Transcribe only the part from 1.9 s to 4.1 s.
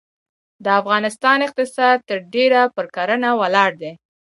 ترډیره پرکرهڼه ولاړ دی.